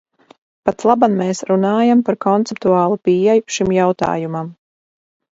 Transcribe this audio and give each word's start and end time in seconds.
Patlaban 0.67 1.17
mēs 1.17 1.41
runājam 1.49 2.01
par 2.07 2.17
konceptuālu 2.25 2.97
pieeju 3.09 3.45
šim 3.57 3.69
jautājumam. 3.77 4.49